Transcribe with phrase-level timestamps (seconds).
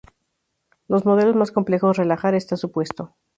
[0.87, 3.13] Los modelos más complejos relajar este supuesto.